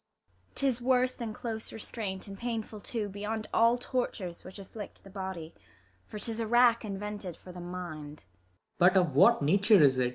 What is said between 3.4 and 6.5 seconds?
all tortures which afflict the body; For 'tis a